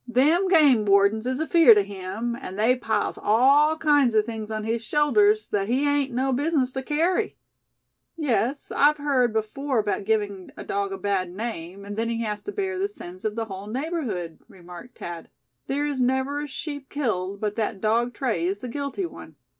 Them 0.07 0.47
game 0.47 0.83
wardens 0.85 1.27
is 1.27 1.39
afeerd 1.39 1.77
o' 1.77 1.83
him, 1.83 2.35
and 2.41 2.57
they 2.57 2.75
piles 2.75 3.19
all 3.21 3.77
kinds 3.77 4.15
o' 4.15 4.23
things 4.23 4.49
on 4.49 4.63
his 4.63 4.81
shoulders 4.83 5.45
thet 5.49 5.67
he 5.67 5.83
hain't 5.83 6.11
no 6.11 6.33
business 6.33 6.71
to 6.71 6.81
kerry." 6.81 7.37
"Yes, 8.17 8.71
I've 8.75 8.97
heard 8.97 9.31
before 9.31 9.77
about 9.77 10.05
giving 10.05 10.49
a 10.57 10.63
dog 10.63 10.91
a 10.91 10.97
bad 10.97 11.29
name, 11.31 11.85
and 11.85 11.95
then 11.97 12.09
he 12.09 12.23
has 12.23 12.41
to 12.45 12.51
bear 12.51 12.79
the 12.79 12.89
sins 12.89 13.25
of 13.25 13.35
the 13.35 13.45
whole 13.45 13.67
neighborhood," 13.67 14.39
remarked 14.47 14.97
Thad. 14.97 15.29
"There 15.67 15.85
is 15.85 16.01
never 16.01 16.41
a 16.41 16.47
sheep 16.47 16.89
killed 16.89 17.39
but 17.39 17.55
that 17.57 17.79
Dog 17.79 18.15
Tray 18.15 18.47
is 18.47 18.57
the 18.57 18.69
guilty 18.69 19.05
one. 19.05 19.35